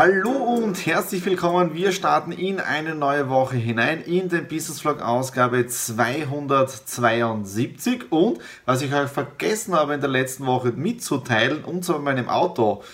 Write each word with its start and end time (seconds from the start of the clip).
Hallo 0.00 0.30
und 0.30 0.86
herzlich 0.86 1.26
willkommen. 1.26 1.74
Wir 1.74 1.90
starten 1.90 2.30
in 2.30 2.60
eine 2.60 2.94
neue 2.94 3.28
Woche 3.28 3.56
hinein 3.56 4.00
in 4.00 4.28
den 4.28 4.46
Business 4.46 4.80
Vlog 4.80 5.02
Ausgabe 5.02 5.66
272 5.66 8.12
und 8.12 8.38
was 8.64 8.82
ich 8.82 8.94
euch 8.94 9.10
vergessen 9.10 9.74
habe 9.74 9.94
in 9.94 10.00
der 10.00 10.08
letzten 10.08 10.46
Woche 10.46 10.70
mitzuteilen, 10.70 11.64
und 11.64 11.84
zwar 11.84 11.98
meinem 11.98 12.28
Auto. 12.28 12.84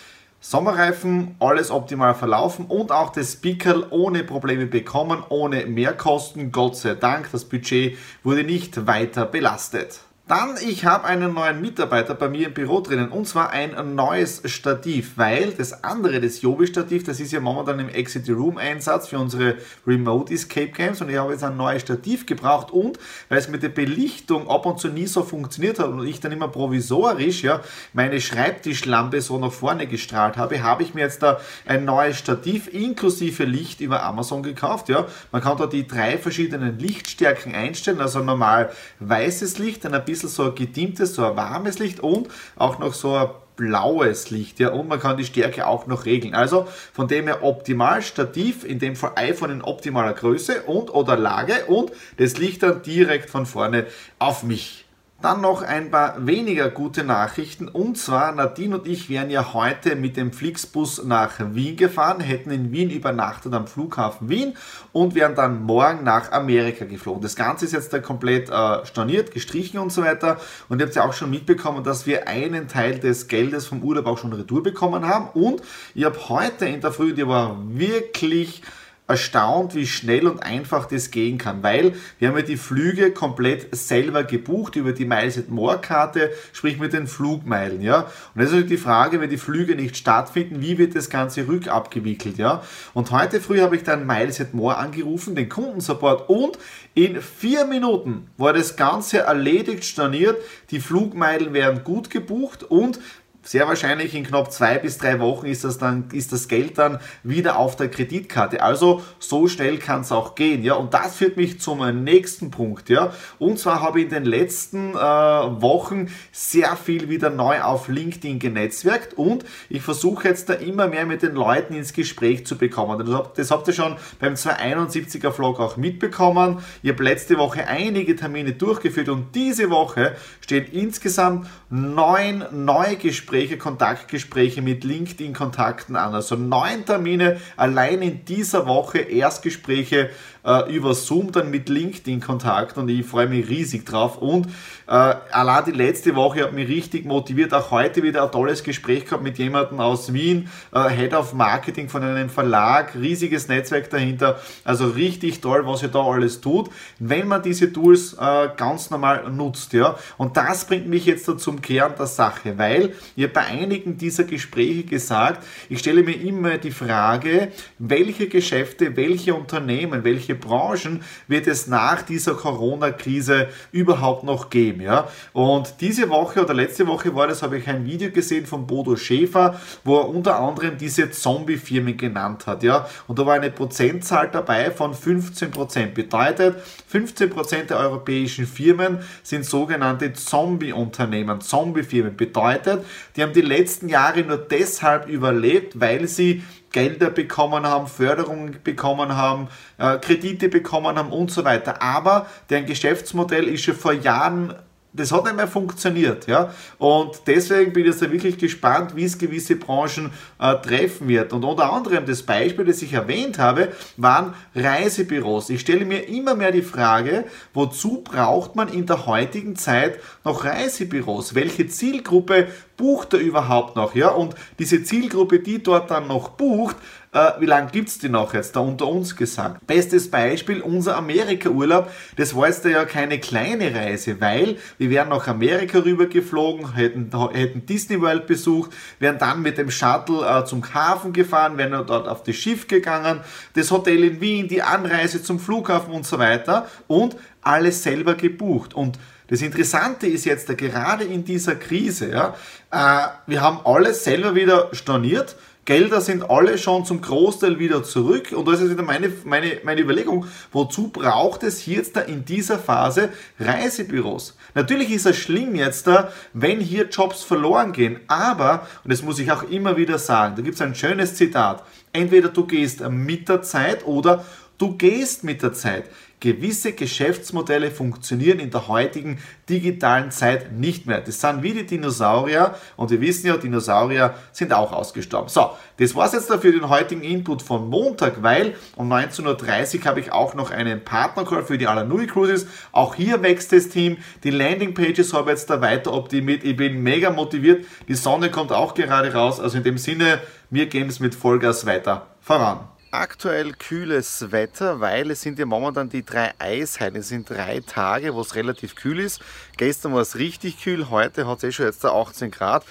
Sommerreifen, 0.40 1.36
alles 1.40 1.70
optimal 1.70 2.14
verlaufen 2.14 2.64
und 2.64 2.90
auch 2.90 3.12
das 3.12 3.34
Speaker 3.34 3.92
ohne 3.92 4.24
Probleme 4.24 4.64
bekommen, 4.64 5.22
ohne 5.28 5.66
Mehrkosten. 5.66 6.52
Gott 6.52 6.76
sei 6.76 6.94
Dank, 6.94 7.30
das 7.32 7.44
Budget 7.44 7.98
wurde 8.22 8.44
nicht 8.44 8.86
weiter 8.86 9.26
belastet. 9.26 10.00
Dann, 10.26 10.54
ich 10.66 10.86
habe 10.86 11.04
einen 11.04 11.34
neuen 11.34 11.60
Mitarbeiter 11.60 12.14
bei 12.14 12.30
mir 12.30 12.46
im 12.46 12.54
Büro 12.54 12.80
drinnen 12.80 13.10
und 13.10 13.28
zwar 13.28 13.50
ein 13.50 13.94
neues 13.94 14.40
Stativ, 14.46 15.18
weil 15.18 15.50
das 15.50 15.84
andere, 15.84 16.18
das 16.18 16.40
Jobi-Stativ, 16.40 17.04
das 17.04 17.20
ist 17.20 17.30
ja 17.30 17.40
momentan 17.40 17.78
im 17.78 17.90
Exit 17.90 18.26
Room 18.30 18.56
Einsatz 18.56 19.08
für 19.08 19.18
unsere 19.18 19.56
Remote 19.86 20.32
Escape 20.32 20.68
Games 20.68 21.02
und 21.02 21.10
ich 21.10 21.18
habe 21.18 21.32
jetzt 21.32 21.44
ein 21.44 21.58
neues 21.58 21.82
Stativ 21.82 22.24
gebraucht 22.24 22.70
und 22.70 22.98
weil 23.28 23.36
es 23.36 23.48
mit 23.48 23.62
der 23.62 23.68
Belichtung 23.68 24.48
ab 24.48 24.64
und 24.64 24.80
zu 24.80 24.88
nie 24.88 25.04
so 25.04 25.22
funktioniert 25.24 25.78
hat 25.78 25.88
und 25.88 26.06
ich 26.06 26.20
dann 26.20 26.32
immer 26.32 26.48
provisorisch 26.48 27.42
ja 27.42 27.60
meine 27.92 28.18
Schreibtischlampe 28.18 29.20
so 29.20 29.36
nach 29.36 29.52
vorne 29.52 29.86
gestrahlt 29.86 30.38
habe, 30.38 30.62
habe 30.62 30.84
ich 30.84 30.94
mir 30.94 31.02
jetzt 31.02 31.22
da 31.22 31.38
ein 31.66 31.84
neues 31.84 32.16
Stativ 32.16 32.72
inklusive 32.72 33.44
Licht 33.44 33.82
über 33.82 34.02
Amazon 34.02 34.42
gekauft. 34.42 34.88
Ja, 34.88 35.06
man 35.32 35.42
kann 35.42 35.58
da 35.58 35.66
die 35.66 35.86
drei 35.86 36.16
verschiedenen 36.16 36.78
Lichtstärken 36.78 37.54
einstellen, 37.54 38.00
also 38.00 38.20
normal 38.20 38.72
weißes 39.00 39.58
Licht, 39.58 39.84
dann 39.84 39.92
ein 39.92 40.02
bisschen 40.02 40.13
bisschen 40.14 40.28
so 40.28 40.44
ein 40.44 40.54
gedimmtes, 40.54 41.14
so 41.14 41.24
ein 41.26 41.36
warmes 41.36 41.78
Licht 41.78 42.00
und 42.00 42.28
auch 42.56 42.78
noch 42.78 42.94
so 42.94 43.14
ein 43.14 43.28
blaues 43.56 44.30
Licht, 44.30 44.58
ja, 44.58 44.70
und 44.70 44.88
man 44.88 44.98
kann 44.98 45.16
die 45.16 45.24
Stärke 45.24 45.66
auch 45.66 45.86
noch 45.86 46.06
regeln. 46.06 46.34
Also 46.34 46.66
von 46.92 47.08
dem 47.08 47.26
her 47.26 47.42
optimal, 47.42 48.02
Stativ, 48.02 48.64
in 48.64 48.78
dem 48.78 48.96
Fall 48.96 49.12
iPhone 49.16 49.50
in 49.50 49.62
optimaler 49.62 50.12
Größe 50.12 50.62
und 50.62 50.92
oder 50.92 51.16
Lage 51.16 51.66
und 51.66 51.92
das 52.16 52.36
Licht 52.36 52.62
dann 52.62 52.82
direkt 52.82 53.30
von 53.30 53.46
vorne 53.46 53.86
auf 54.18 54.42
mich. 54.42 54.83
Dann 55.24 55.40
noch 55.40 55.62
ein 55.62 55.90
paar 55.90 56.26
weniger 56.26 56.68
gute 56.68 57.02
Nachrichten. 57.02 57.66
Und 57.68 57.96
zwar, 57.96 58.32
Nadine 58.32 58.76
und 58.76 58.86
ich 58.86 59.08
wären 59.08 59.30
ja 59.30 59.54
heute 59.54 59.96
mit 59.96 60.18
dem 60.18 60.32
Flixbus 60.34 61.02
nach 61.04 61.36
Wien 61.54 61.78
gefahren, 61.78 62.20
hätten 62.20 62.50
in 62.50 62.72
Wien 62.72 62.90
übernachtet 62.90 63.54
am 63.54 63.66
Flughafen 63.66 64.28
Wien 64.28 64.54
und 64.92 65.14
wären 65.14 65.34
dann 65.34 65.62
morgen 65.62 66.04
nach 66.04 66.30
Amerika 66.30 66.84
geflogen. 66.84 67.22
Das 67.22 67.36
Ganze 67.36 67.64
ist 67.64 67.72
jetzt 67.72 67.94
da 67.94 68.00
komplett 68.00 68.50
äh, 68.50 68.84
storniert, 68.84 69.30
gestrichen 69.30 69.80
und 69.80 69.90
so 69.90 70.02
weiter. 70.02 70.36
Und 70.68 70.80
ihr 70.80 70.84
habt 70.84 70.94
ja 70.94 71.08
auch 71.08 71.14
schon 71.14 71.30
mitbekommen, 71.30 71.82
dass 71.84 72.06
wir 72.06 72.28
einen 72.28 72.68
Teil 72.68 72.98
des 72.98 73.26
Geldes 73.26 73.66
vom 73.66 73.82
Urlaub 73.82 74.06
auch 74.06 74.18
schon 74.18 74.34
retour 74.34 74.62
bekommen 74.62 75.08
haben. 75.08 75.30
Und 75.32 75.62
ich 75.94 76.04
habe 76.04 76.18
heute 76.28 76.66
in 76.66 76.82
der 76.82 76.92
Früh, 76.92 77.14
die 77.14 77.26
war 77.26 77.56
wirklich 77.66 78.60
erstaunt, 79.06 79.74
wie 79.74 79.86
schnell 79.86 80.26
und 80.26 80.42
einfach 80.42 80.86
das 80.86 81.10
gehen 81.10 81.36
kann, 81.36 81.62
weil 81.62 81.94
wir 82.18 82.28
haben 82.28 82.38
ja 82.38 82.42
die 82.42 82.56
Flüge 82.56 83.10
komplett 83.10 83.74
selber 83.76 84.24
gebucht 84.24 84.76
über 84.76 84.92
die 84.92 85.04
Miles 85.04 85.36
at 85.36 85.50
More 85.50 85.78
Karte, 85.78 86.30
sprich 86.54 86.78
mit 86.78 86.94
den 86.94 87.06
Flugmeilen, 87.06 87.82
ja. 87.82 88.10
Und 88.34 88.42
das 88.42 88.52
ist 88.52 88.70
die 88.70 88.78
Frage, 88.78 89.20
wenn 89.20 89.28
die 89.28 89.36
Flüge 89.36 89.76
nicht 89.76 89.98
stattfinden, 89.98 90.62
wie 90.62 90.78
wird 90.78 90.96
das 90.96 91.10
Ganze 91.10 91.46
rückabgewickelt, 91.46 92.38
ja. 92.38 92.62
Und 92.94 93.10
heute 93.10 93.42
früh 93.42 93.60
habe 93.60 93.76
ich 93.76 93.82
dann 93.82 94.06
Miles 94.06 94.40
at 94.40 94.54
More 94.54 94.78
angerufen, 94.78 95.34
den 95.34 95.50
Kundensupport 95.50 96.30
und 96.30 96.58
in 96.94 97.20
vier 97.20 97.66
Minuten 97.66 98.28
war 98.38 98.54
das 98.54 98.76
Ganze 98.76 99.18
erledigt, 99.18 99.84
storniert, 99.84 100.38
die 100.70 100.80
Flugmeilen 100.80 101.52
werden 101.52 101.84
gut 101.84 102.08
gebucht 102.08 102.62
und 102.62 103.00
sehr 103.44 103.68
wahrscheinlich 103.68 104.14
in 104.14 104.24
knapp 104.24 104.50
zwei 104.50 104.78
bis 104.78 104.96
drei 104.96 105.20
Wochen 105.20 105.46
ist 105.46 105.64
das 105.64 105.78
dann, 105.78 106.08
ist 106.12 106.32
das 106.32 106.48
Geld 106.48 106.78
dann 106.78 106.98
wieder 107.22 107.58
auf 107.58 107.76
der 107.76 107.90
Kreditkarte. 107.90 108.62
Also 108.62 109.02
so 109.18 109.48
schnell 109.48 109.76
kann 109.76 110.00
es 110.00 110.10
auch 110.10 110.34
gehen, 110.34 110.64
ja. 110.64 110.74
Und 110.74 110.94
das 110.94 111.16
führt 111.16 111.36
mich 111.36 111.60
zum 111.60 112.02
nächsten 112.02 112.50
Punkt, 112.50 112.88
ja. 112.88 113.12
Und 113.38 113.58
zwar 113.58 113.82
habe 113.82 114.00
ich 114.00 114.06
in 114.06 114.10
den 114.10 114.24
letzten 114.24 114.94
äh, 114.94 114.96
Wochen 114.96 116.08
sehr 116.32 116.74
viel 116.76 117.10
wieder 117.10 117.28
neu 117.28 117.60
auf 117.60 117.88
LinkedIn 117.88 118.38
genetzwerkt 118.38 119.14
und 119.14 119.44
ich 119.68 119.82
versuche 119.82 120.28
jetzt 120.28 120.48
da 120.48 120.54
immer 120.54 120.88
mehr 120.88 121.04
mit 121.04 121.22
den 121.22 121.34
Leuten 121.34 121.74
ins 121.74 121.92
Gespräch 121.92 122.46
zu 122.46 122.56
bekommen. 122.56 122.98
Das 122.98 123.14
habt, 123.14 123.38
das 123.38 123.50
habt 123.50 123.68
ihr 123.68 123.74
schon 123.74 123.96
beim 124.20 124.34
271er 124.34 125.30
Vlog 125.32 125.60
auch 125.60 125.76
mitbekommen. 125.76 126.60
Ich 126.82 126.90
habe 126.90 127.04
letzte 127.04 127.36
Woche 127.36 127.68
einige 127.68 128.16
Termine 128.16 128.52
durchgeführt 128.52 129.10
und 129.10 129.34
diese 129.34 129.68
Woche 129.68 130.16
stehen 130.40 130.66
insgesamt 130.72 131.46
neun 131.68 132.44
neue 132.50 132.96
Gespräche 132.96 133.33
Gespräche, 133.34 133.58
Kontaktgespräche 133.58 134.62
mit 134.62 134.84
LinkedIn-Kontakten 134.84 135.96
an. 135.96 136.14
Also 136.14 136.36
neun 136.36 136.84
Termine 136.86 137.40
allein 137.56 138.00
in 138.00 138.24
dieser 138.24 138.68
Woche, 138.68 138.98
Erstgespräche 138.98 140.10
äh, 140.44 140.72
über 140.74 140.94
Zoom, 140.94 141.32
dann 141.32 141.50
mit 141.50 141.68
LinkedIn-Kontakt 141.68 142.78
und 142.78 142.88
ich 142.88 143.04
freue 143.04 143.26
mich 143.26 143.48
riesig 143.48 143.84
drauf. 143.86 144.18
Und 144.18 144.46
äh, 144.86 144.90
allein 144.92 145.64
die 145.64 145.72
letzte 145.72 146.14
Woche 146.14 146.44
hat 146.44 146.52
mich 146.52 146.68
richtig 146.68 147.06
motiviert. 147.06 147.54
Auch 147.54 147.70
heute 147.70 148.02
wieder 148.02 148.22
ein 148.22 148.30
tolles 148.30 148.62
Gespräch 148.62 149.06
gehabt 149.06 149.22
mit 149.22 149.38
jemandem 149.38 149.80
aus 149.80 150.12
Wien, 150.12 150.48
äh, 150.72 150.90
Head 150.90 151.14
of 151.14 151.32
Marketing 151.32 151.88
von 151.88 152.02
einem 152.02 152.28
Verlag, 152.28 152.94
riesiges 152.94 153.48
Netzwerk 153.48 153.90
dahinter. 153.90 154.38
Also 154.64 154.86
richtig 154.88 155.40
toll, 155.40 155.66
was 155.66 155.82
ihr 155.82 155.88
da 155.88 156.02
alles 156.04 156.40
tut, 156.40 156.70
wenn 156.98 157.26
man 157.26 157.42
diese 157.42 157.72
Tools 157.72 158.14
äh, 158.14 158.48
ganz 158.56 158.90
normal 158.90 159.30
nutzt. 159.30 159.72
Ja? 159.72 159.96
Und 160.18 160.36
das 160.36 160.66
bringt 160.66 160.86
mich 160.86 161.06
jetzt 161.06 161.24
zum 161.24 161.62
Kern 161.62 161.94
der 161.98 162.06
Sache, 162.06 162.58
weil 162.58 162.92
ich 163.16 163.23
habe 163.24 163.32
bei 163.32 163.46
einigen 163.46 163.96
dieser 163.96 164.24
Gespräche 164.24 164.84
gesagt, 164.84 165.44
ich 165.68 165.80
stelle 165.80 166.02
mir 166.02 166.20
immer 166.20 166.58
die 166.58 166.70
Frage, 166.70 167.48
welche 167.78 168.28
Geschäfte, 168.28 168.96
welche 168.96 169.34
Unternehmen, 169.34 170.04
welche 170.04 170.34
Branchen 170.34 171.02
wird 171.26 171.46
es 171.46 171.66
nach 171.66 172.02
dieser 172.02 172.34
Corona-Krise 172.34 173.48
überhaupt 173.72 174.24
noch 174.24 174.50
geben. 174.50 174.82
Ja? 174.82 175.08
Und 175.32 175.74
diese 175.80 176.08
Woche 176.08 176.42
oder 176.42 176.54
letzte 176.54 176.86
Woche 176.86 177.14
war 177.14 177.26
das, 177.26 177.42
habe 177.42 177.58
ich 177.58 177.66
ein 177.68 177.84
Video 177.84 178.10
gesehen 178.10 178.46
von 178.46 178.66
Bodo 178.66 178.96
Schäfer, 178.96 179.60
wo 179.82 179.98
er 179.98 180.08
unter 180.08 180.38
anderem 180.38 180.78
diese 180.78 181.10
Zombie-Firmen 181.10 181.96
genannt 181.96 182.46
hat. 182.46 182.62
Ja? 182.62 182.88
Und 183.08 183.18
da 183.18 183.26
war 183.26 183.34
eine 183.34 183.50
Prozentzahl 183.50 184.30
dabei 184.30 184.70
von 184.70 184.94
15 184.94 185.50
Prozent. 185.50 185.94
Bedeutet, 185.94 186.56
15 186.88 187.30
Prozent 187.30 187.70
der 187.70 187.78
europäischen 187.78 188.46
Firmen 188.46 188.98
sind 189.22 189.44
sogenannte 189.44 190.12
Zombie-Unternehmen, 190.12 191.40
Zombie-Firmen. 191.40 192.16
Bedeutet, 192.16 192.84
die 193.16 193.22
haben 193.22 193.32
die 193.32 193.40
letzten 193.40 193.88
Jahre 193.88 194.22
nur 194.22 194.38
deshalb 194.38 195.08
überlebt, 195.08 195.80
weil 195.80 196.08
sie 196.08 196.42
Gelder 196.72 197.10
bekommen 197.10 197.64
haben, 197.64 197.86
Förderungen 197.86 198.58
bekommen 198.64 199.16
haben, 199.16 199.48
äh, 199.78 199.98
Kredite 199.98 200.48
bekommen 200.48 200.98
haben 200.98 201.12
und 201.12 201.30
so 201.30 201.44
weiter. 201.44 201.80
Aber 201.80 202.26
deren 202.50 202.66
Geschäftsmodell 202.66 203.46
ist 203.46 203.62
schon 203.62 203.76
vor 203.76 203.92
Jahren 203.92 204.54
das 204.94 205.10
hat 205.10 205.24
nicht 205.24 205.36
mehr 205.36 205.48
funktioniert. 205.48 206.26
Ja? 206.28 206.54
Und 206.78 207.20
deswegen 207.26 207.72
bin 207.72 207.84
ich 207.84 207.90
jetzt 207.90 208.00
wirklich 208.00 208.38
gespannt, 208.38 208.94
wie 208.94 209.04
es 209.04 209.18
gewisse 209.18 209.56
Branchen 209.56 210.10
äh, 210.38 210.54
treffen 210.56 211.08
wird. 211.08 211.32
Und 211.32 211.44
unter 211.44 211.72
anderem 211.72 212.06
das 212.06 212.22
Beispiel, 212.22 212.64
das 212.64 212.80
ich 212.80 212.92
erwähnt 212.92 213.38
habe, 213.38 213.72
waren 213.96 214.34
Reisebüros. 214.54 215.50
Ich 215.50 215.60
stelle 215.60 215.84
mir 215.84 216.08
immer 216.08 216.36
mehr 216.36 216.52
die 216.52 216.62
Frage, 216.62 217.24
wozu 217.52 218.02
braucht 218.02 218.54
man 218.54 218.68
in 218.68 218.86
der 218.86 219.06
heutigen 219.06 219.56
Zeit 219.56 219.98
noch 220.24 220.44
Reisebüros? 220.44 221.34
Welche 221.34 221.66
Zielgruppe 221.66 222.46
bucht 222.76 223.14
er 223.14 223.20
überhaupt 223.20 223.74
noch? 223.74 223.96
Ja? 223.96 224.10
Und 224.10 224.36
diese 224.60 224.84
Zielgruppe, 224.84 225.40
die 225.40 225.60
dort 225.60 225.90
dann 225.90 226.06
noch 226.06 226.30
bucht, 226.30 226.76
äh, 227.14 227.40
wie 227.40 227.46
lange 227.46 227.70
gibt 227.70 227.88
es 227.88 227.98
die 227.98 228.08
noch 228.08 228.34
jetzt, 228.34 228.56
da 228.56 228.60
unter 228.60 228.88
uns 228.88 229.14
gesagt. 229.14 229.66
Bestes 229.66 230.10
Beispiel, 230.10 230.60
unser 230.60 230.96
Amerika-Urlaub, 230.96 231.90
das 232.16 232.34
war 232.34 232.48
jetzt 232.48 232.64
ja 232.64 232.84
keine 232.84 233.20
kleine 233.20 233.74
Reise, 233.74 234.20
weil 234.20 234.58
wir 234.78 234.90
wären 234.90 235.10
nach 235.10 235.28
Amerika 235.28 235.78
rübergeflogen, 235.78 236.74
hätten, 236.74 237.10
hätten 237.32 237.66
Disney 237.66 238.00
World 238.00 238.26
besucht, 238.26 238.72
wären 238.98 239.18
dann 239.18 239.42
mit 239.42 239.58
dem 239.58 239.70
Shuttle 239.70 240.26
äh, 240.26 240.44
zum 240.44 240.74
Hafen 240.74 241.12
gefahren, 241.12 241.56
wären 241.56 241.86
dort 241.86 242.08
auf 242.08 242.24
das 242.24 242.34
Schiff 242.34 242.66
gegangen, 242.66 243.20
das 243.54 243.70
Hotel 243.70 244.02
in 244.02 244.20
Wien, 244.20 244.48
die 244.48 244.62
Anreise 244.62 245.22
zum 245.22 245.38
Flughafen 245.38 245.94
und 245.94 246.04
so 246.04 246.18
weiter 246.18 246.66
und 246.88 247.16
alles 247.42 247.84
selber 247.84 248.14
gebucht. 248.14 248.74
Und 248.74 248.98
das 249.28 249.40
Interessante 249.40 250.08
ist 250.08 250.24
jetzt 250.24 250.48
gerade 250.58 251.04
in 251.04 251.24
dieser 251.24 251.54
Krise, 251.54 252.10
ja, 252.10 252.34
äh, 252.72 253.08
wir 253.26 253.40
haben 253.40 253.60
alles 253.64 254.02
selber 254.02 254.34
wieder 254.34 254.68
storniert. 254.72 255.36
Gelder 255.64 256.00
sind 256.00 256.28
alle 256.28 256.58
schon 256.58 256.84
zum 256.84 257.00
Großteil 257.00 257.58
wieder 257.58 257.82
zurück. 257.82 258.32
Und 258.32 258.46
da 258.46 258.52
ist 258.52 258.60
jetzt 258.60 258.70
wieder 258.70 258.82
meine, 258.82 259.10
meine, 259.24 259.60
meine 259.64 259.80
Überlegung, 259.80 260.26
wozu 260.52 260.88
braucht 260.88 261.42
es 261.42 261.64
jetzt 261.66 261.96
da 261.96 262.00
in 262.00 262.24
dieser 262.24 262.58
Phase 262.58 263.10
Reisebüros? 263.40 264.36
Natürlich 264.54 264.90
ist 264.90 265.06
es 265.06 265.16
schlimm 265.16 265.54
jetzt 265.54 265.86
da, 265.86 266.12
wenn 266.32 266.60
hier 266.60 266.88
Jobs 266.88 267.22
verloren 267.22 267.72
gehen. 267.72 268.00
Aber, 268.08 268.66
und 268.84 268.92
das 268.92 269.02
muss 269.02 269.18
ich 269.18 269.32
auch 269.32 269.42
immer 269.44 269.76
wieder 269.76 269.98
sagen, 269.98 270.36
da 270.36 270.42
gibt 270.42 270.56
es 270.56 270.60
ein 270.60 270.74
schönes 270.74 271.14
Zitat. 271.14 271.64
Entweder 271.92 272.28
du 272.28 272.46
gehst 272.46 272.86
mit 272.88 273.28
der 273.28 273.42
Zeit 273.42 273.86
oder 273.86 274.24
du 274.58 274.76
gehst 274.76 275.24
mit 275.24 275.42
der 275.42 275.54
Zeit. 275.54 275.84
Gewisse 276.20 276.72
Geschäftsmodelle 276.72 277.70
funktionieren 277.70 278.38
in 278.38 278.50
der 278.50 278.68
heutigen 278.68 279.18
digitalen 279.48 280.10
Zeit 280.10 280.52
nicht 280.52 280.86
mehr. 280.86 281.00
Das 281.00 281.20
sind 281.20 281.42
wie 281.42 281.52
die 281.52 281.66
Dinosaurier 281.66 282.54
und 282.76 282.90
wir 282.90 283.00
wissen 283.00 283.26
ja, 283.26 283.36
Dinosaurier 283.36 284.14
sind 284.32 284.52
auch 284.52 284.72
ausgestorben. 284.72 285.28
So, 285.28 285.50
das 285.78 285.94
war's 285.94 286.12
jetzt 286.12 286.30
dafür 286.30 286.52
den 286.52 286.68
heutigen 286.68 287.02
Input 287.02 287.42
von 287.42 287.68
Montag, 287.68 288.22
weil 288.22 288.54
um 288.76 288.90
19.30 288.90 289.80
Uhr 289.80 289.84
habe 289.84 290.00
ich 290.00 290.12
auch 290.12 290.34
noch 290.34 290.50
einen 290.50 290.84
Partnercall 290.84 291.44
für 291.44 291.58
die 291.58 291.66
Alanui 291.66 292.06
Cruises. 292.06 292.46
Auch 292.72 292.94
hier 292.94 293.22
wächst 293.22 293.52
das 293.52 293.68
Team. 293.68 293.98
Die 294.22 294.30
Landingpages 294.30 295.12
habe 295.12 295.30
ich 295.30 295.38
jetzt 295.38 295.50
da 295.50 295.60
weiter 295.60 295.92
optimiert. 295.92 296.44
Ich 296.44 296.56
bin 296.56 296.82
mega 296.82 297.10
motiviert. 297.10 297.66
Die 297.88 297.94
Sonne 297.94 298.30
kommt 298.30 298.52
auch 298.52 298.74
gerade 298.74 299.12
raus. 299.12 299.40
Also 299.40 299.58
in 299.58 299.64
dem 299.64 299.78
Sinne, 299.78 300.20
wir 300.50 300.66
gehen 300.66 300.88
es 300.88 301.00
mit 301.00 301.14
Vollgas 301.14 301.66
weiter 301.66 302.06
voran 302.20 302.60
aktuell 302.94 303.52
kühles 303.52 304.30
Wetter, 304.30 304.80
weil 304.80 305.10
es 305.10 305.22
sind 305.22 305.38
ja 305.38 305.46
momentan 305.46 305.88
die 305.88 306.04
drei 306.04 306.32
Eisheiten. 306.38 306.98
Es 306.98 307.08
sind 307.08 307.28
drei 307.28 307.60
Tage, 307.60 308.14
wo 308.14 308.20
es 308.20 308.34
relativ 308.34 308.76
kühl 308.76 309.00
ist. 309.00 309.20
Gestern 309.56 309.94
war 309.94 310.02
es 310.02 310.16
richtig 310.16 310.62
kühl, 310.62 310.90
heute 310.90 311.26
hat 311.26 311.38
es 311.38 311.44
eh 311.44 311.52
schon 311.52 311.66
jetzt 311.66 311.84
18 311.84 312.30
Grad. 312.30 312.64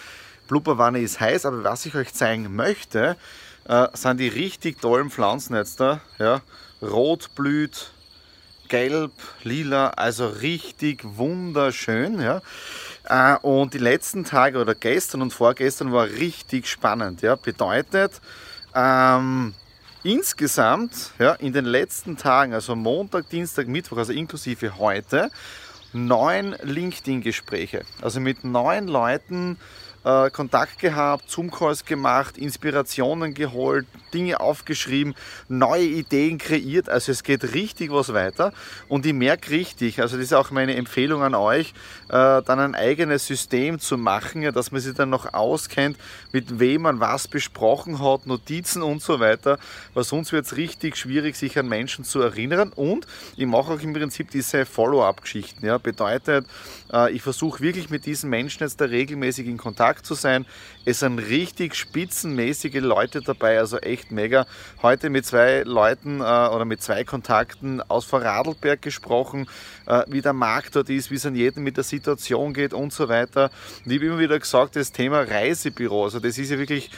Blubberwanne 0.48 1.00
ist 1.00 1.20
heiß, 1.20 1.46
aber 1.46 1.64
was 1.64 1.86
ich 1.86 1.96
euch 1.96 2.14
zeigen 2.14 2.56
möchte, 2.56 3.18
äh, 3.68 3.88
sind 3.94 4.20
die 4.20 4.28
richtig 4.28 4.82
tollen 4.82 5.10
Pflanzen 5.10 5.56
jetzt 5.56 5.80
da. 5.80 6.02
Ja, 6.20 6.42
rot 6.82 7.36
blüht, 7.36 7.92
gelb, 8.70 9.12
lila, 9.44 9.90
also 9.90 10.28
richtig 10.28 11.02
wunderschön. 11.04 12.22
Ja. 12.22 12.42
Äh, 13.10 13.38
und 13.40 13.74
die 13.74 13.80
letzten 13.80 14.24
Tage 14.24 14.60
oder 14.60 14.76
gestern 14.76 15.22
und 15.22 15.34
vorgestern 15.34 15.92
war 15.92 16.06
richtig 16.06 16.68
spannend. 16.68 17.22
Ja. 17.22 17.36
Bedeutet, 17.36 18.22
ähm, 18.74 19.54
insgesamt 20.04 21.12
ja, 21.20 21.34
in 21.34 21.54
den 21.54 21.66
letzten 21.66 22.18
Tagen, 22.18 22.54
also 22.54 22.76
Montag, 22.76 23.30
Dienstag, 23.30 23.68
Mittwoch, 23.68 23.98
also 23.98 24.14
inklusive 24.14 24.78
heute, 24.78 25.32
neun 25.94 26.56
LinkedIn-Gespräche. 26.62 27.84
Also 28.02 28.20
mit 28.20 28.44
neun 28.44 28.88
Leuten 28.88 29.58
äh, 30.04 30.30
Kontakt 30.30 30.80
gehabt, 30.80 31.30
Zoom-Calls 31.30 31.86
gemacht, 31.86 32.38
Inspirationen 32.38 33.34
geholt, 33.34 33.86
Dinge 34.14 34.40
aufgeschrieben, 34.40 35.16
neue 35.48 35.86
Ideen 35.86 36.38
kreiert. 36.38 36.90
Also 36.90 37.12
es 37.12 37.24
geht 37.24 37.54
richtig 37.54 37.92
was 37.92 38.14
weiter 38.14 38.54
und 38.88 39.06
ich 39.06 39.14
merke 39.14 39.52
richtig, 39.52 40.02
also 40.02 40.18
das 40.18 40.26
ist 40.26 40.34
auch 40.34 40.52
meine 40.52 40.76
Empfehlung 40.76 41.24
an 41.24 41.36
euch, 41.36 41.74
äh, 42.10 42.42
dann 42.42 42.60
ein 42.60 42.76
eigenes 42.76 43.26
System 43.26 43.80
zu 43.80 43.98
machen, 43.98 44.42
ja, 44.42 44.52
dass 44.52 44.72
man 44.72 44.82
sich 44.82 44.94
dann 44.94 45.10
noch 45.10 45.34
auskennt, 45.34 45.98
mit 46.32 46.60
wem 46.60 46.84
man 46.84 47.00
was 47.00 47.28
besprochen 47.28 48.04
hat, 48.04 48.28
Notizen 48.28 48.82
und 48.82 49.02
so 49.02 49.20
weiter, 49.20 49.58
weil 49.94 50.04
sonst 50.04 50.32
wird 50.32 50.46
es 50.46 50.58
richtig 50.58 50.98
schwierig, 50.98 51.36
sich 51.36 51.58
an 51.58 51.68
Menschen 51.68 52.04
zu 52.04 52.22
erinnern 52.22 52.72
und 52.76 53.08
ich 53.36 53.46
mache 53.46 53.74
auch 53.74 53.80
im 53.80 53.94
Prinzip 53.94 54.32
diese 54.32 54.66
Follow-up-Geschichten. 54.66 55.66
Ja. 55.66 55.78
Bedeutet, 55.78 56.46
äh, 56.92 57.12
ich 57.12 57.22
versuche 57.22 57.62
wirklich 57.62 57.90
mit 57.90 58.06
diesen 58.06 58.30
Menschen 58.30 58.64
jetzt 58.64 58.80
da 58.80 58.86
regelmäßig 58.86 59.48
in 59.48 59.58
Kontakt 59.58 59.93
zu 60.02 60.16
sein. 60.16 60.46
Es 60.86 61.00
sind 61.00 61.20
richtig 61.20 61.76
spitzenmäßige 61.76 62.82
Leute 62.82 63.22
dabei, 63.22 63.60
also 63.60 63.78
echt 63.78 64.12
mega. 64.12 64.46
Heute 64.82 65.10
mit 65.10 65.26
zwei 65.26 65.64
Leuten 65.64 66.20
äh, 66.20 66.24
oder 66.24 66.66
mit 66.66 66.82
zwei 66.82 67.04
Kontakten 67.04 67.82
aus 67.82 68.06
Vorarlberg 68.06 68.82
gesprochen, 68.82 69.48
äh, 69.86 70.04
wie 70.08 70.22
der 70.22 70.34
Markt 70.34 70.76
dort 70.76 70.90
ist, 70.90 71.12
wie 71.12 71.16
es 71.16 71.26
an 71.26 71.36
jedem 71.36 71.64
mit 71.64 71.78
der 71.78 71.84
Situation 71.84 72.54
geht 72.54 72.74
und 72.74 72.92
so 72.92 73.10
weiter. 73.10 73.52
Und 73.86 73.92
ich 73.92 73.98
habe 73.98 74.08
immer 74.08 74.20
wieder 74.20 74.40
gesagt, 74.40 74.76
das 74.76 74.92
Thema 74.92 75.22
Reisebüro, 75.22 76.06
also 76.06 76.20
das 76.20 76.38
ist 76.38 76.50
ja 76.52 76.58
wirklich 76.58 76.90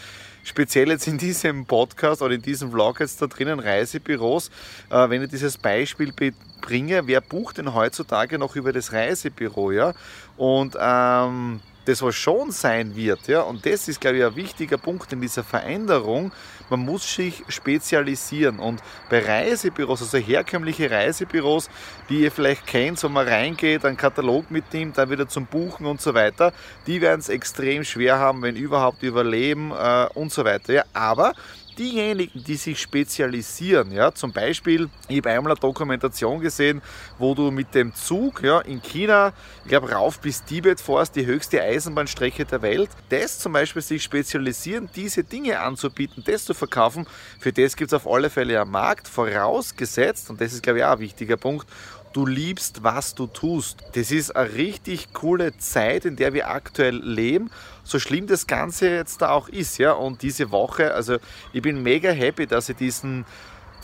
speziell 0.46 0.90
jetzt 0.90 1.08
in 1.08 1.18
diesem 1.18 1.66
Podcast 1.66 2.22
oder 2.22 2.36
in 2.36 2.42
diesem 2.42 2.72
Vlog 2.72 3.00
jetzt 3.00 3.22
da 3.22 3.28
drinnen 3.28 3.60
Reisebüros, 3.60 4.50
äh, 4.90 5.10
wenn 5.10 5.24
ich 5.24 5.30
dieses 5.30 5.58
Beispiel 5.58 6.14
bringe, 6.62 7.08
wer 7.08 7.20
bucht 7.20 7.58
denn 7.58 7.74
heutzutage 7.74 8.38
noch 8.38 8.56
über 8.56 8.72
das 8.72 8.94
Reisebüro, 8.94 9.72
ja? 9.72 9.94
Und 10.38 10.78
ähm, 10.80 11.60
das 11.86 12.02
was 12.02 12.16
schon 12.16 12.52
sein 12.52 12.96
wird, 12.96 13.28
ja, 13.28 13.42
und 13.42 13.66
das 13.66 13.88
ist, 13.88 14.02
glaube 14.02 14.18
ich, 14.18 14.24
ein 14.24 14.36
wichtiger 14.36 14.78
Punkt 14.78 15.14
in 15.14 15.22
dieser 15.22 15.44
Veränderung. 15.44 16.32
Man 16.70 16.82
muss 16.82 17.16
sich 17.16 17.44
spezialisieren 17.48 18.60
und 18.60 18.82
bei 19.10 19.20
Reisebüros, 19.20 20.02
also 20.02 20.18
herkömmliche 20.18 20.90
Reisebüros, 20.90 21.70
die 22.10 22.22
ihr 22.22 22.32
vielleicht 22.32 22.66
kennt, 22.66 23.02
wo 23.04 23.10
man 23.10 23.28
reingeht, 23.28 23.86
einen 23.86 23.98
Katalog 23.98 24.50
mitnimmt, 24.52 24.98
dann 24.98 25.10
wieder 25.10 25.28
zum 25.28 25.46
Buchen 25.46 25.86
und 25.86 26.02
so 26.02 26.14
weiter, 26.14 26.54
die 26.88 27.02
werden 27.02 27.20
es 27.20 27.30
extrem 27.30 27.84
schwer 27.84 28.20
haben, 28.20 28.42
wenn 28.42 28.56
überhaupt 28.56 29.04
überleben 29.04 29.72
äh, 29.72 30.08
und 30.14 30.32
so 30.32 30.46
weiter. 30.46 30.74
Ja, 30.74 30.84
aber 30.94 31.34
diejenigen, 31.78 32.44
die 32.44 32.56
sich 32.56 32.80
spezialisieren, 32.80 33.92
ja, 33.92 34.14
zum 34.14 34.32
Beispiel, 34.32 34.90
ich 35.08 35.18
habe 35.18 35.32
einmal 35.32 35.52
eine 35.52 35.60
Dokumentation 35.60 36.40
gesehen, 36.40 36.82
wo 37.18 37.34
du 37.36 37.52
mit 37.52 37.76
dem 37.76 37.94
Zug 37.94 38.44
ja, 38.44 38.62
in 38.62 38.82
China, 38.82 39.34
ich 39.64 39.70
glaube, 39.70 39.92
rauf 39.92 40.20
bis 40.20 40.44
Tibet 40.44 40.80
fährst, 40.80 41.16
die 41.16 41.26
höchste 41.26 41.62
Eisenbahnstrecke 41.62 42.46
der 42.46 42.62
Welt, 42.62 42.90
das 43.10 43.40
zum 43.40 43.54
Beispiel 43.54 43.82
sich 43.82 44.04
spezialisieren, 44.04 44.90
diese 44.96 45.24
Dinge 45.24 45.60
anzubieten, 45.60 46.24
das 46.26 46.46
zu 46.46 46.54
verkaufen, 46.56 47.06
für 47.40 47.54
das 47.54 47.76
gibt 47.76 47.92
es 47.92 47.94
auf 47.94 48.08
alle 48.08 48.30
Fälle 48.30 48.62
einen 48.62 48.72
Markt, 48.72 49.08
vorausgesetzt, 49.08 50.30
und 50.30 50.42
das 50.42 50.54
ist, 50.54 50.64
glaube 50.64 50.80
ich, 50.80 50.86
auch 50.86 50.94
ein 50.94 51.00
wichtiger 51.00 51.38
Punkt, 51.38 51.68
du 52.16 52.26
liebst, 52.26 52.82
was 52.82 53.14
du 53.14 53.28
tust. 53.28 53.84
Das 53.94 54.10
ist 54.10 54.36
eine 54.36 54.54
richtig 54.54 55.14
coole 55.14 55.58
Zeit, 55.58 56.06
in 56.06 56.16
der 56.16 56.34
wir 56.34 56.50
aktuell 56.50 56.96
leben. 56.96 57.52
So 57.84 58.00
schlimm 58.00 58.26
das 58.26 58.48
Ganze 58.48 58.90
jetzt 58.90 59.22
da 59.22 59.32
auch 59.32 59.50
ist, 59.50 59.78
ja. 59.78 59.92
Und 59.92 60.22
diese 60.22 60.50
Woche, 60.50 60.94
also 60.94 61.18
ich 61.52 61.62
bin 61.62 61.84
mega 61.84 62.12
happy, 62.12 62.48
dass 62.48 62.70
ich 62.70 62.78
diesen 62.78 63.26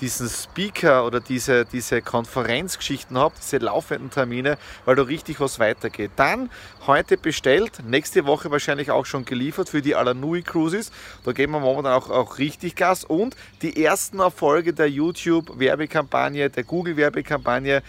diesen 0.02 0.28
Speaker 0.28 1.06
oder 1.06 1.20
diese, 1.20 1.66
diese 1.66 2.02
Konferenzgeschichten 2.02 3.18
habe, 3.18 3.36
diese 3.40 3.58
laufenden 3.58 4.10
Termine, 4.10 4.58
weil 4.86 4.96
da 4.96 5.04
richtig 5.04 5.40
was 5.40 5.60
weitergeht. 5.60 6.12
Dann 6.16 6.50
heute 6.88 7.18
bestellt, 7.18 7.80
nächste 7.88 8.26
Woche 8.26 8.52
wahrscheinlich 8.52 8.92
auch 8.92 9.06
schon 9.06 9.24
geliefert 9.24 9.70
für 9.70 9.82
die 9.82 9.96
Alanui 9.96 10.42
Cruises. 10.42 10.92
Da 11.24 11.32
geben 11.32 11.54
wir 11.54 11.60
momentan 11.60 11.94
auch, 11.94 12.10
auch 12.10 12.40
richtig 12.40 12.76
Gas 12.76 13.04
und 13.06 13.36
die 13.62 13.84
ersten 13.84 14.20
Erfolge 14.20 14.74
der 14.74 14.90
YouTube-Werbekampagne, 14.90 16.50
der 16.50 16.64
Google-Werbekampagne 16.64 17.84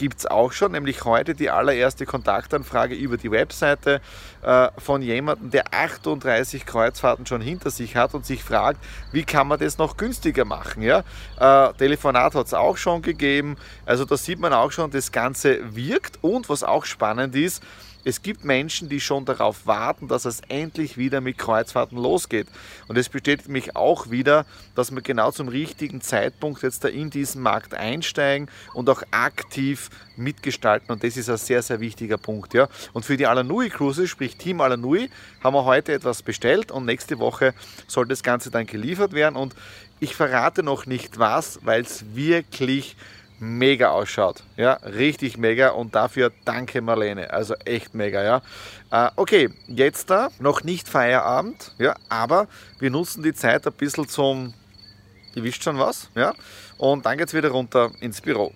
gibt 0.00 0.20
es 0.20 0.26
auch 0.26 0.50
schon, 0.52 0.72
nämlich 0.72 1.04
heute 1.04 1.34
die 1.34 1.50
allererste 1.50 2.06
Kontaktanfrage 2.06 2.94
über 2.94 3.18
die 3.18 3.30
Webseite 3.30 4.00
äh, 4.40 4.68
von 4.78 5.02
jemandem, 5.02 5.50
der 5.50 5.74
38 5.74 6.64
Kreuzfahrten 6.64 7.26
schon 7.26 7.42
hinter 7.42 7.68
sich 7.68 7.96
hat 7.96 8.14
und 8.14 8.24
sich 8.24 8.42
fragt, 8.42 8.82
wie 9.12 9.24
kann 9.24 9.46
man 9.46 9.60
das 9.60 9.76
noch 9.76 9.98
günstiger 9.98 10.46
machen. 10.46 10.82
Ja? 10.82 11.04
Äh, 11.38 11.74
Telefonat 11.74 12.34
hat 12.34 12.46
es 12.46 12.54
auch 12.54 12.78
schon 12.78 13.02
gegeben, 13.02 13.58
also 13.84 14.06
da 14.06 14.16
sieht 14.16 14.40
man 14.40 14.54
auch 14.54 14.72
schon, 14.72 14.90
das 14.90 15.12
Ganze 15.12 15.76
wirkt 15.76 16.18
und 16.22 16.48
was 16.48 16.64
auch 16.64 16.86
spannend 16.86 17.36
ist, 17.36 17.62
es 18.04 18.22
gibt 18.22 18.44
Menschen, 18.44 18.88
die 18.88 19.00
schon 19.00 19.24
darauf 19.24 19.66
warten, 19.66 20.08
dass 20.08 20.24
es 20.24 20.40
endlich 20.48 20.96
wieder 20.96 21.20
mit 21.20 21.38
Kreuzfahrten 21.38 21.98
losgeht. 21.98 22.46
Und 22.88 22.96
es 22.96 23.08
bestätigt 23.08 23.48
mich 23.48 23.76
auch 23.76 24.10
wieder, 24.10 24.46
dass 24.74 24.90
wir 24.90 25.02
genau 25.02 25.30
zum 25.30 25.48
richtigen 25.48 26.00
Zeitpunkt 26.00 26.62
jetzt 26.62 26.84
da 26.84 26.88
in 26.88 27.10
diesen 27.10 27.42
Markt 27.42 27.74
einsteigen 27.74 28.48
und 28.74 28.88
auch 28.88 29.02
aktiv 29.10 29.90
mitgestalten. 30.16 30.92
Und 30.92 31.04
das 31.04 31.16
ist 31.16 31.28
ein 31.28 31.36
sehr, 31.36 31.62
sehr 31.62 31.80
wichtiger 31.80 32.18
Punkt. 32.18 32.54
Ja. 32.54 32.68
Und 32.92 33.04
für 33.04 33.16
die 33.16 33.26
Alanui 33.26 33.68
Cruises, 33.68 34.08
sprich 34.08 34.36
Team 34.36 34.60
Alanui, 34.60 35.10
haben 35.42 35.54
wir 35.54 35.64
heute 35.64 35.92
etwas 35.92 36.22
bestellt 36.22 36.70
und 36.70 36.86
nächste 36.86 37.18
Woche 37.18 37.54
soll 37.86 38.06
das 38.06 38.22
Ganze 38.22 38.50
dann 38.50 38.66
geliefert 38.66 39.12
werden. 39.12 39.36
Und 39.36 39.54
ich 40.00 40.14
verrate 40.14 40.62
noch 40.62 40.86
nicht 40.86 41.18
was, 41.18 41.60
weil 41.62 41.82
es 41.82 42.14
wirklich 42.14 42.96
mega 43.40 43.90
ausschaut. 43.90 44.42
Ja, 44.56 44.74
richtig 44.74 45.38
mega 45.38 45.70
und 45.70 45.94
dafür 45.94 46.30
danke 46.44 46.80
Marlene. 46.80 47.32
Also 47.32 47.54
echt 47.64 47.94
mega, 47.94 48.22
ja. 48.22 48.42
Äh, 48.90 49.10
okay, 49.16 49.50
jetzt 49.66 50.10
da 50.10 50.28
noch 50.38 50.62
nicht 50.62 50.88
Feierabend, 50.88 51.74
ja, 51.78 51.96
aber 52.08 52.46
wir 52.78 52.90
nutzen 52.90 53.22
die 53.22 53.34
Zeit 53.34 53.66
ein 53.66 53.72
bisschen 53.72 54.08
zum 54.08 54.54
ihr 55.34 55.44
wisst 55.44 55.62
schon 55.62 55.78
was, 55.78 56.10
ja. 56.14 56.34
Und 56.78 57.06
dann 57.06 57.18
geht 57.18 57.28
es 57.28 57.34
wieder 57.34 57.50
runter 57.50 57.92
ins 58.00 58.20
Büro. 58.20 58.52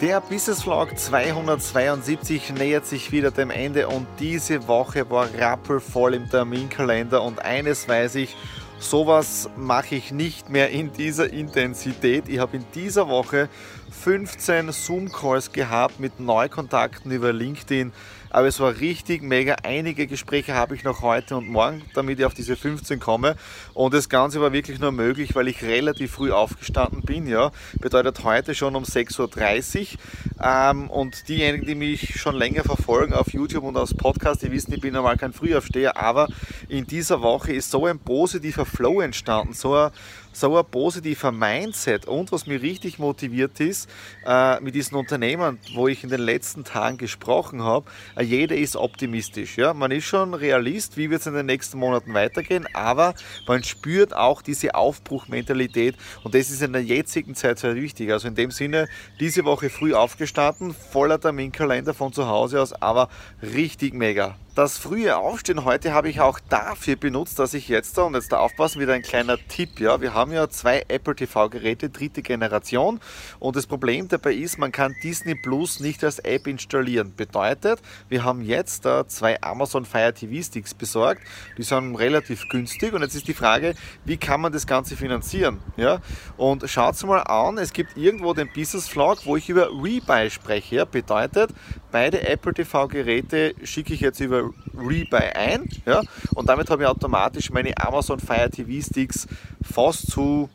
Der 0.00 0.20
Business 0.20 0.62
Vlog 0.62 0.96
272 0.98 2.54
nähert 2.54 2.86
sich 2.86 3.12
wieder 3.12 3.30
dem 3.30 3.50
Ende 3.50 3.88
und 3.88 4.06
diese 4.18 4.66
Woche 4.66 5.10
war 5.10 5.28
rappelvoll 5.38 6.14
im 6.14 6.28
Terminkalender 6.28 7.22
und 7.22 7.40
eines 7.40 7.86
weiß 7.86 8.14
ich, 8.14 8.34
sowas 8.78 9.50
mache 9.56 9.96
ich 9.96 10.10
nicht 10.10 10.48
mehr 10.48 10.70
in 10.70 10.90
dieser 10.92 11.30
Intensität. 11.30 12.28
Ich 12.28 12.38
habe 12.38 12.56
in 12.56 12.64
dieser 12.74 13.08
Woche 13.08 13.50
15 13.90 14.72
Zoom-Calls 14.72 15.52
gehabt 15.52 16.00
mit 16.00 16.20
Neukontakten 16.20 17.10
über 17.10 17.32
LinkedIn 17.32 17.92
aber 18.30 18.46
es 18.46 18.60
war 18.60 18.78
richtig 18.78 19.22
mega. 19.22 19.56
Einige 19.64 20.06
Gespräche 20.06 20.54
habe 20.54 20.76
ich 20.76 20.84
noch 20.84 21.02
heute 21.02 21.36
und 21.36 21.48
morgen, 21.48 21.82
damit 21.94 22.20
ich 22.20 22.24
auf 22.24 22.32
diese 22.32 22.56
15 22.56 23.00
komme. 23.00 23.34
Und 23.74 23.92
das 23.92 24.08
Ganze 24.08 24.40
war 24.40 24.52
wirklich 24.52 24.78
nur 24.78 24.92
möglich, 24.92 25.34
weil 25.34 25.48
ich 25.48 25.62
relativ 25.62 26.12
früh 26.12 26.30
aufgestanden 26.30 27.02
bin. 27.02 27.26
Ja. 27.26 27.50
Bedeutet 27.80 28.22
heute 28.22 28.54
schon 28.54 28.76
um 28.76 28.84
6.30 28.84 29.80
Uhr. 29.80 29.98
Ähm, 30.42 30.88
und 30.88 31.28
diejenigen, 31.28 31.66
die 31.66 31.74
mich 31.74 32.20
schon 32.20 32.36
länger 32.36 32.62
verfolgen 32.62 33.14
auf 33.14 33.32
YouTube 33.32 33.64
und 33.64 33.76
aus 33.76 33.94
Podcast, 33.94 34.42
die 34.42 34.52
wissen, 34.52 34.72
ich 34.72 34.80
bin 34.80 34.94
normal 34.94 35.16
kein 35.16 35.32
Frühaufsteher, 35.32 35.96
aber 35.96 36.28
in 36.68 36.86
dieser 36.86 37.20
Woche 37.22 37.52
ist 37.52 37.70
so 37.70 37.84
ein 37.86 37.98
positiver 37.98 38.64
Flow 38.64 39.00
entstanden, 39.00 39.54
so 39.54 39.74
ein 39.74 39.90
so 40.32 40.56
ein 40.56 40.64
positiver 40.64 41.32
Mindset 41.32 42.06
und 42.06 42.32
was 42.32 42.46
mir 42.46 42.62
richtig 42.62 42.98
motiviert 42.98 43.58
ist, 43.60 43.88
äh, 44.26 44.60
mit 44.60 44.74
diesen 44.74 44.96
Unternehmern, 44.96 45.58
wo 45.74 45.88
ich 45.88 46.04
in 46.04 46.10
den 46.10 46.20
letzten 46.20 46.64
Tagen 46.64 46.98
gesprochen 46.98 47.62
habe, 47.62 47.90
äh, 48.16 48.22
jeder 48.22 48.56
ist 48.56 48.76
optimistisch. 48.76 49.56
Ja? 49.56 49.74
Man 49.74 49.90
ist 49.90 50.04
schon 50.04 50.34
Realist, 50.34 50.96
wie 50.96 51.10
wird 51.10 51.20
es 51.20 51.26
in 51.26 51.34
den 51.34 51.46
nächsten 51.46 51.78
Monaten 51.78 52.14
weitergehen, 52.14 52.66
aber 52.74 53.14
man 53.46 53.62
spürt 53.64 54.14
auch 54.14 54.42
diese 54.42 54.74
Aufbruchmentalität 54.74 55.96
und 56.24 56.34
das 56.34 56.50
ist 56.50 56.62
in 56.62 56.72
der 56.72 56.82
jetzigen 56.82 57.34
Zeit 57.34 57.58
sehr 57.58 57.74
wichtig. 57.74 58.12
Also 58.12 58.28
in 58.28 58.34
dem 58.34 58.50
Sinne, 58.50 58.88
diese 59.18 59.44
Woche 59.44 59.70
früh 59.70 59.94
aufgestanden, 59.94 60.74
voller 60.74 61.20
Terminkalender 61.20 61.94
von 61.94 62.12
zu 62.12 62.28
Hause 62.28 62.60
aus, 62.60 62.72
aber 62.72 63.08
richtig 63.42 63.94
mega. 63.94 64.36
Das 64.56 64.78
frühe 64.78 65.16
Aufstehen 65.16 65.64
heute 65.64 65.94
habe 65.94 66.08
ich 66.08 66.20
auch 66.20 66.40
dafür 66.40 66.96
benutzt, 66.96 67.38
dass 67.38 67.54
ich 67.54 67.68
jetzt 67.68 67.96
da, 67.96 68.02
und 68.02 68.14
jetzt 68.14 68.32
da 68.32 68.40
aufpassen, 68.40 68.80
wieder 68.80 68.94
ein 68.94 69.02
kleiner 69.02 69.38
Tipp, 69.46 69.78
ja, 69.78 70.00
wir 70.00 70.12
haben 70.12 70.32
ja 70.32 70.48
zwei 70.48 70.84
Apple 70.88 71.14
TV 71.14 71.48
Geräte, 71.48 71.88
dritte 71.88 72.20
Generation. 72.20 72.98
Und 73.38 73.54
das 73.54 73.68
Problem 73.68 74.08
dabei 74.08 74.34
ist, 74.34 74.58
man 74.58 74.72
kann 74.72 74.92
Disney 75.04 75.36
Plus 75.36 75.78
nicht 75.78 76.02
als 76.02 76.18
App 76.18 76.48
installieren. 76.48 77.14
Bedeutet, 77.16 77.80
wir 78.08 78.24
haben 78.24 78.42
jetzt 78.42 78.84
da 78.84 79.06
zwei 79.06 79.40
Amazon 79.40 79.84
Fire 79.84 80.12
TV 80.12 80.42
Sticks 80.42 80.74
besorgt, 80.74 81.22
die 81.56 81.62
sind 81.62 81.94
relativ 81.94 82.48
günstig. 82.48 82.92
Und 82.92 83.02
jetzt 83.02 83.14
ist 83.14 83.28
die 83.28 83.34
Frage, 83.34 83.74
wie 84.04 84.16
kann 84.16 84.40
man 84.40 84.52
das 84.52 84.66
Ganze 84.66 84.96
finanzieren, 84.96 85.60
ja, 85.76 86.00
und 86.36 86.68
schaut 86.68 87.00
mal 87.04 87.20
an, 87.20 87.56
es 87.56 87.72
gibt 87.72 87.96
irgendwo 87.96 88.34
den 88.34 88.52
Business 88.52 88.88
Vlog, 88.88 89.26
wo 89.26 89.36
ich 89.36 89.48
über 89.48 89.68
Rebuy 89.68 90.28
spreche, 90.28 90.86
bedeutet, 90.86 91.50
beide 91.92 92.26
Apple 92.26 92.52
TV 92.52 92.88
Geräte 92.88 93.54
schicke 93.62 93.94
ich 93.94 94.00
jetzt 94.00 94.18
über 94.18 94.39
Rebuy 94.76 95.30
ein 95.34 95.68
ja, 95.86 96.02
und 96.34 96.48
damit 96.48 96.70
habe 96.70 96.82
ich 96.82 96.88
automatisch 96.88 97.50
meine 97.50 97.76
Amazon 97.78 98.20
Fire 98.20 98.50
TV 98.50 98.84
Sticks 98.84 99.26
fast 99.62 100.10
zu 100.10 100.48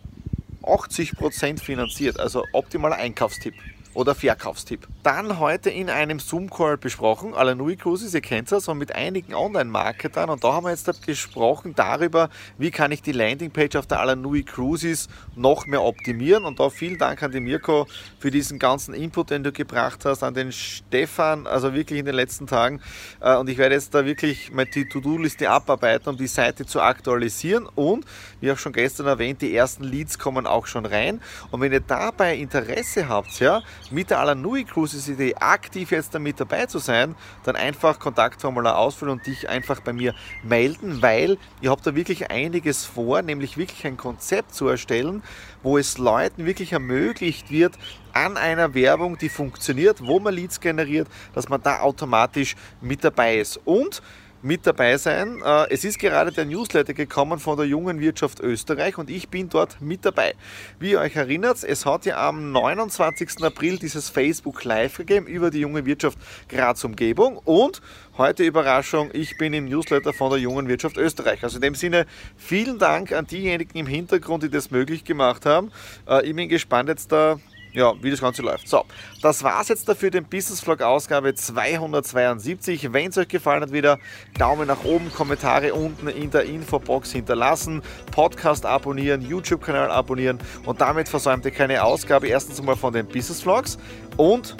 80% 0.63 1.60
finanziert. 1.60 2.20
Also 2.20 2.44
optimaler 2.54 2.96
Einkaufstipp 2.96 3.54
oder 3.95 4.13
Verkaufstipp. 4.13 4.87
Dann 5.03 5.39
heute 5.39 5.69
in 5.69 5.89
einem 5.89 6.19
Zoom-Call 6.19 6.77
besprochen, 6.77 7.33
Alanui 7.33 7.77
Cruises, 7.77 8.13
ihr 8.13 8.21
kennt 8.21 8.51
das, 8.51 8.67
und 8.67 8.77
mit 8.77 8.93
einigen 8.93 9.33
Online-Marketern. 9.33 10.29
Und 10.29 10.43
da 10.43 10.53
haben 10.53 10.65
wir 10.65 10.71
jetzt 10.71 11.05
gesprochen 11.05 11.73
darüber, 11.75 12.29
wie 12.57 12.71
kann 12.71 12.91
ich 12.91 13.01
die 13.01 13.13
Landingpage 13.13 13.77
auf 13.77 13.87
der 13.87 14.01
Alanui 14.01 14.43
Cruises 14.43 15.07
noch 15.35 15.65
mehr 15.65 15.81
optimieren. 15.81 16.45
Und 16.45 16.59
da 16.59 16.69
vielen 16.69 16.97
Dank 16.97 17.23
an 17.23 17.31
den 17.31 17.43
Mirko 17.43 17.87
für 18.19 18.31
diesen 18.31 18.59
ganzen 18.59 18.93
Input, 18.93 19.31
den 19.31 19.43
du 19.43 19.51
gebracht 19.51 20.03
hast, 20.03 20.23
an 20.23 20.33
den 20.33 20.51
Stefan, 20.51 21.47
also 21.47 21.73
wirklich 21.73 21.99
in 21.99 22.05
den 22.05 22.15
letzten 22.15 22.47
Tagen. 22.47 22.81
Äh, 23.21 23.37
und 23.37 23.49
ich 23.49 23.57
werde 23.57 23.75
jetzt 23.75 23.95
da 23.95 24.05
wirklich 24.05 24.51
mal 24.51 24.65
die 24.65 24.87
To-Do-Liste 24.89 25.49
abarbeiten, 25.49 26.09
um 26.09 26.17
die 26.17 26.27
Seite 26.27 26.65
zu 26.65 26.81
aktualisieren. 26.81 27.65
Und, 27.75 28.05
wie 28.41 28.51
auch 28.51 28.57
schon 28.57 28.73
gestern 28.73 29.07
erwähnt, 29.07 29.41
die 29.41 29.55
ersten 29.55 29.85
Leads 29.85 30.19
kommen 30.19 30.45
auch 30.45 30.65
schon 30.65 30.85
rein. 30.85 31.21
Und 31.51 31.61
wenn 31.61 31.71
ihr 31.71 31.79
dabei 31.79 32.35
Interesse 32.35 33.07
habt, 33.07 33.39
ja, 33.39 33.63
mit 33.92 34.10
der 34.10 34.20
Alanui 34.20 34.63
Cruises 34.63 35.08
Idee 35.08 35.36
aktiv 35.36 35.92
jetzt 35.92 36.13
damit 36.15 36.39
dabei 36.39 36.65
zu 36.65 36.80
sein, 36.80 37.15
dann 37.44 37.56
einfach 37.56 38.00
Kontaktformular 38.00 38.77
ausfüllen 38.77 39.13
und 39.13 39.27
dich 39.27 39.50
einfach 39.50 39.80
bei 39.82 39.94
mir 39.94 40.13
melden, 40.44 41.01
weil 41.01 41.38
ihr 41.62 41.72
habt 41.72 41.86
da 41.86 41.96
wirklich 41.96 42.32
einiges 42.32 42.86
vor, 42.86 43.22
nämlich 43.22 43.58
wirklich 43.58 43.86
ein 43.86 43.98
Konzept 43.98 44.54
zu 44.54 44.68
erstellen, 44.68 45.24
wo 45.63 45.77
es 45.77 45.98
Leuten 45.98 46.46
wirklich 46.46 46.74
ermöglicht 46.74 47.51
wird, 47.51 47.74
an 48.13 48.38
einer 48.38 48.74
Werbung, 48.74 49.18
die 49.18 49.30
funktioniert, 49.30 50.00
wo 50.01 50.20
man 50.20 50.34
Leads 50.34 50.62
generiert, 50.62 51.08
dass 51.34 51.50
man 51.50 51.62
da 51.62 51.82
automatisch 51.82 52.56
mit 52.82 53.04
dabei 53.04 53.39
ist. 53.39 53.60
Und 53.65 54.01
mit 54.45 54.67
dabei 54.67 54.97
sein. 54.97 55.41
Äh, 55.43 55.73
es 55.73 55.83
ist 55.83 55.97
gerade 55.97 56.31
der 56.31 56.45
Newsletter 56.45 56.93
gekommen 56.93 57.39
von 57.39 57.57
der 57.57 57.65
Jungen 57.65 57.99
Wirtschaft 57.99 58.39
Österreich 58.39 58.97
und 58.99 59.09
ich 59.09 59.29
bin 59.29 59.49
dort 59.49 59.81
mit 59.81 60.05
dabei. 60.05 60.35
Wie 60.79 60.91
ihr 60.91 60.99
euch 60.99 61.15
erinnert, 61.15 61.63
es 61.63 61.85
hat 61.85 62.05
ja 62.05 62.27
am 62.27 62.51
29. 62.51 63.43
April 63.43 63.79
dieses 63.79 64.09
Facebook 64.09 64.63
Live 64.63 64.97
gegeben 64.97 65.25
über 65.25 65.49
die 65.49 65.61
Junge 65.61 65.85
Wirtschaft 65.85 66.19
Graz 66.47 66.83
Umgebung 66.83 67.37
und 67.43 67.81
heute 68.19 68.43
Überraschung, 68.43 69.09
ich 69.13 69.35
bin 69.37 69.51
im 69.53 69.65
Newsletter 69.65 70.13
von 70.13 70.29
der 70.29 70.39
Jungen 70.39 70.67
Wirtschaft 70.67 70.97
Österreich. 70.97 71.43
Also 71.43 71.57
in 71.57 71.63
dem 71.63 71.75
Sinne 71.75 72.05
vielen 72.37 72.77
Dank 72.77 73.13
an 73.13 73.25
diejenigen 73.25 73.75
im 73.79 73.87
Hintergrund, 73.87 74.43
die 74.43 74.49
das 74.49 74.69
möglich 74.69 75.03
gemacht 75.03 75.47
haben. 75.47 75.71
Äh, 76.07 76.27
ich 76.27 76.35
bin 76.35 76.49
gespannt 76.49 76.89
jetzt 76.89 77.11
da 77.11 77.39
ja, 77.75 77.94
wie 78.01 78.10
das 78.10 78.22
Ganze 78.22 78.41
läuft. 78.41 78.67
So, 78.67 78.86
das 79.22 79.44
war's 79.44 79.67
jetzt 79.67 79.88
dafür, 79.88 80.10
den 80.10 80.24
Business 80.24 80.62
Vlog 80.62 80.82
Ausgabe 80.82 81.36
272. 81.36 82.91
Wenn 82.94 83.10
es 83.10 83.17
euch 83.17 83.27
gefallen 83.27 83.62
hat, 83.62 83.72
wieder 83.72 84.00
Daumen 84.38 84.67
nach 84.67 84.84
oben, 84.84 85.12
Kommentare 85.13 85.74
unten 85.74 86.08
in 86.08 86.32
der 86.32 86.46
Infobox 86.46 87.12
hinterlassen, 87.12 87.82
Podcast 88.12 88.65
abonnieren, 88.65 89.22
YouTube-Kanal 89.22 89.91
abonnieren 89.91 90.39
und 90.65 90.82
damit 90.82 91.10
versäumt 91.10 91.46
ihr 91.46 91.51
keine 91.51 91.84
Ausgabe. 91.84 92.27
Erstens 92.27 92.60
einmal 92.60 92.77
von 92.77 92.94
den 92.94 93.05
Business 93.05 93.41
Vlogs 93.41 93.77
und 94.17 94.55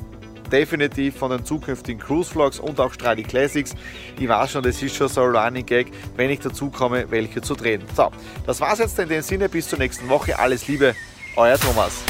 definitiv 0.52 1.16
von 1.18 1.32
den 1.32 1.44
zukünftigen 1.44 2.00
Cruise 2.00 2.30
Vlogs 2.30 2.60
und 2.60 2.80
auch 2.80 2.94
Stradi 2.94 3.24
Classics. 3.24 3.76
Ich 4.20 4.28
weiß 4.28 4.52
schon, 4.52 4.64
das 4.64 4.82
ist 4.82 4.96
schon 4.96 5.08
so 5.08 5.22
ein 5.22 5.36
Running 5.36 5.66
Gag, 5.66 5.88
wenn 6.16 6.30
ich 6.30 6.40
dazu 6.40 6.70
komme, 6.70 7.10
welche 7.10 7.42
zu 7.42 7.56
drehen. 7.56 7.82
So, 7.96 8.12
das 8.46 8.62
war's 8.62 8.80
jetzt 8.80 9.00
in 9.00 9.10
dem 9.10 9.22
Sinne. 9.22 9.50
Bis 9.50 9.68
zur 9.68 9.80
nächsten 9.80 10.08
Woche. 10.10 10.38
Alles 10.38 10.68
Liebe, 10.68 10.96
euer 11.36 11.58
Thomas. 11.58 12.04